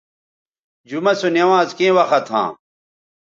[0.89, 2.49] جمعہ سو نوانز کیں وخت ھاں